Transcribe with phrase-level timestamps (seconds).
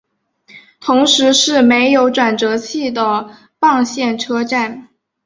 [0.79, 4.89] 同时是没有转辙器的棒线车站。